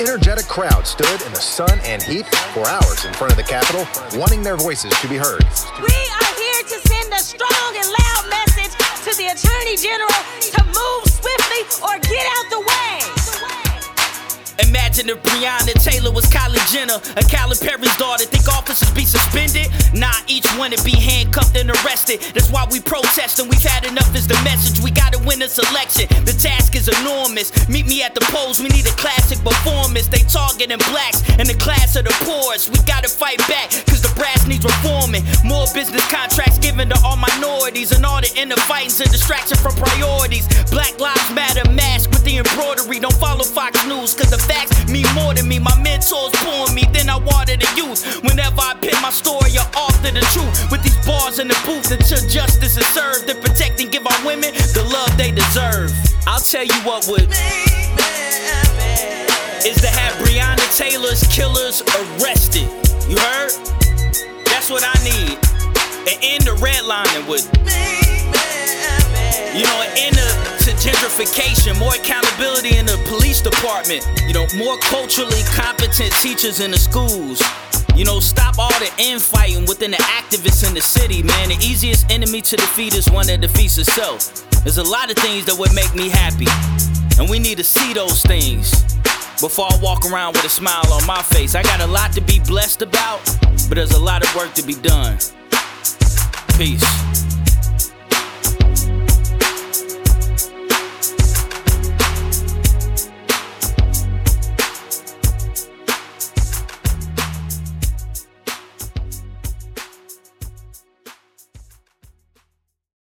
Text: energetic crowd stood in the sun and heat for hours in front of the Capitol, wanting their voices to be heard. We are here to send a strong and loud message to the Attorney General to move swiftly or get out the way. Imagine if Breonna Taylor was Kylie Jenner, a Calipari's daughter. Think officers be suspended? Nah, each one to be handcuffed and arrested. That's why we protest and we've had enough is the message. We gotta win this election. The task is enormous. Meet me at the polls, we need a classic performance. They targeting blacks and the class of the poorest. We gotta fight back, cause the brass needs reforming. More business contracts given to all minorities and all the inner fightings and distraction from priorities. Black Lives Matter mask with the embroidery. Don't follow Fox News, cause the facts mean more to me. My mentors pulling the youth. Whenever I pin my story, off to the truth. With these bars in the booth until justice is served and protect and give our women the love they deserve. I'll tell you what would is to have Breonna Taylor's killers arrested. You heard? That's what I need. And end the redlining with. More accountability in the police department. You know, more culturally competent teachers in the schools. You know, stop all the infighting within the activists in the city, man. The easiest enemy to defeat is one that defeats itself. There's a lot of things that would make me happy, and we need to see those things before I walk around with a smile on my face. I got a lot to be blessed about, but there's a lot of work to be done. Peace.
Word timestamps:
energetic 0.00 0.46
crowd 0.46 0.86
stood 0.86 1.20
in 1.22 1.32
the 1.32 1.40
sun 1.40 1.78
and 1.84 2.02
heat 2.02 2.26
for 2.54 2.66
hours 2.66 3.04
in 3.04 3.12
front 3.14 3.32
of 3.32 3.36
the 3.36 3.44
Capitol, 3.44 3.86
wanting 4.18 4.42
their 4.42 4.56
voices 4.56 4.92
to 5.00 5.08
be 5.08 5.16
heard. 5.16 5.44
We 5.78 5.98
are 6.20 6.32
here 6.38 6.62
to 6.62 6.76
send 6.88 7.12
a 7.12 7.18
strong 7.18 7.70
and 7.76 7.88
loud 7.88 8.24
message 8.30 8.72
to 9.04 9.10
the 9.16 9.28
Attorney 9.34 9.76
General 9.76 10.20
to 10.52 10.60
move 10.64 11.02
swiftly 11.10 11.62
or 11.82 11.98
get 12.00 12.26
out 12.38 12.46
the 12.50 12.60
way. 12.60 13.28
Imagine 14.68 15.08
if 15.10 15.22
Breonna 15.22 15.72
Taylor 15.82 16.12
was 16.12 16.24
Kylie 16.26 16.37
Jenner, 16.78 17.02
a 17.18 17.24
Calipari's 17.26 17.96
daughter. 17.96 18.22
Think 18.22 18.46
officers 18.46 18.92
be 18.94 19.02
suspended? 19.02 19.66
Nah, 19.98 20.14
each 20.28 20.46
one 20.54 20.70
to 20.70 20.78
be 20.84 20.94
handcuffed 20.94 21.56
and 21.56 21.70
arrested. 21.70 22.20
That's 22.34 22.52
why 22.54 22.70
we 22.70 22.78
protest 22.78 23.40
and 23.40 23.50
we've 23.50 23.66
had 23.66 23.84
enough 23.84 24.14
is 24.14 24.28
the 24.28 24.38
message. 24.46 24.78
We 24.78 24.92
gotta 24.92 25.18
win 25.26 25.40
this 25.40 25.58
election. 25.58 26.06
The 26.22 26.38
task 26.38 26.76
is 26.76 26.86
enormous. 26.86 27.50
Meet 27.68 27.86
me 27.86 28.04
at 28.04 28.14
the 28.14 28.22
polls, 28.30 28.60
we 28.62 28.68
need 28.68 28.86
a 28.86 28.94
classic 28.94 29.42
performance. 29.42 30.06
They 30.06 30.22
targeting 30.30 30.78
blacks 30.94 31.26
and 31.34 31.50
the 31.50 31.58
class 31.58 31.96
of 31.96 32.04
the 32.04 32.14
poorest. 32.22 32.70
We 32.70 32.78
gotta 32.86 33.08
fight 33.10 33.38
back, 33.50 33.74
cause 33.90 34.02
the 34.06 34.14
brass 34.14 34.46
needs 34.46 34.62
reforming. 34.62 35.26
More 35.42 35.66
business 35.74 36.06
contracts 36.06 36.58
given 36.62 36.88
to 36.90 36.98
all 37.02 37.18
minorities 37.18 37.90
and 37.90 38.06
all 38.06 38.20
the 38.20 38.30
inner 38.38 38.60
fightings 38.70 39.00
and 39.00 39.10
distraction 39.10 39.58
from 39.58 39.74
priorities. 39.74 40.46
Black 40.70 40.94
Lives 41.00 41.26
Matter 41.34 41.66
mask 41.74 42.10
with 42.10 42.22
the 42.22 42.38
embroidery. 42.38 43.00
Don't 43.00 43.18
follow 43.18 43.42
Fox 43.42 43.82
News, 43.90 44.14
cause 44.14 44.30
the 44.30 44.38
facts 44.38 44.86
mean 44.86 45.10
more 45.18 45.34
to 45.34 45.42
me. 45.42 45.58
My 45.58 45.74
mentors 45.82 46.30
pulling 46.46 46.67
the 47.56 47.70
youth. 47.76 48.22
Whenever 48.22 48.60
I 48.60 48.74
pin 48.80 49.00
my 49.00 49.10
story, 49.10 49.56
off 49.56 49.96
to 50.02 50.12
the 50.12 50.24
truth. 50.36 50.70
With 50.70 50.82
these 50.82 50.98
bars 51.06 51.38
in 51.38 51.48
the 51.48 51.58
booth 51.64 51.90
until 51.90 52.20
justice 52.28 52.76
is 52.76 52.86
served 52.92 53.30
and 53.30 53.40
protect 53.40 53.80
and 53.80 53.90
give 53.90 54.06
our 54.06 54.20
women 54.26 54.52
the 54.76 54.84
love 54.92 55.16
they 55.16 55.30
deserve. 55.30 55.92
I'll 56.26 56.40
tell 56.40 56.64
you 56.64 56.78
what 56.84 57.06
would 57.08 57.28
is 59.68 59.80
to 59.82 59.88
have 59.88 60.14
Breonna 60.24 60.76
Taylor's 60.76 61.26
killers 61.26 61.82
arrested. 61.82 62.68
You 63.08 63.18
heard? 63.18 63.50
That's 64.46 64.70
what 64.70 64.82
I 64.84 64.94
need. 65.04 65.38
And 66.08 66.18
end 66.22 66.44
the 66.44 66.56
redlining 66.60 67.28
with. 67.28 68.07
More 71.78 71.94
accountability 71.94 72.76
in 72.76 72.86
the 72.86 72.96
police 73.08 73.40
department. 73.40 74.06
You 74.26 74.34
know, 74.34 74.46
more 74.56 74.78
culturally 74.78 75.42
competent 75.54 76.12
teachers 76.22 76.60
in 76.60 76.70
the 76.70 76.78
schools. 76.78 77.42
You 77.96 78.04
know, 78.04 78.20
stop 78.20 78.58
all 78.58 78.70
the 78.78 78.90
infighting 78.98 79.66
within 79.66 79.90
the 79.90 79.96
activists 79.96 80.66
in 80.66 80.74
the 80.74 80.80
city, 80.80 81.22
man. 81.22 81.48
The 81.48 81.56
easiest 81.56 82.08
enemy 82.10 82.40
to 82.42 82.56
defeat 82.56 82.94
is 82.94 83.10
one 83.10 83.26
that 83.26 83.40
defeats 83.40 83.78
itself. 83.78 84.48
There's 84.62 84.78
a 84.78 84.84
lot 84.84 85.10
of 85.10 85.16
things 85.16 85.46
that 85.46 85.58
would 85.58 85.74
make 85.74 85.92
me 85.94 86.08
happy, 86.08 86.46
and 87.18 87.28
we 87.28 87.40
need 87.40 87.58
to 87.58 87.64
see 87.64 87.92
those 87.92 88.22
things 88.22 88.70
before 89.40 89.66
I 89.70 89.78
walk 89.82 90.04
around 90.06 90.34
with 90.34 90.44
a 90.44 90.48
smile 90.48 90.92
on 90.92 91.04
my 91.06 91.22
face. 91.22 91.56
I 91.56 91.62
got 91.64 91.80
a 91.80 91.86
lot 91.86 92.12
to 92.12 92.20
be 92.20 92.38
blessed 92.40 92.82
about, 92.82 93.24
but 93.68 93.74
there's 93.74 93.92
a 93.92 94.00
lot 94.00 94.22
of 94.22 94.32
work 94.36 94.54
to 94.54 94.62
be 94.62 94.74
done. 94.74 95.18
Peace. 96.56 97.27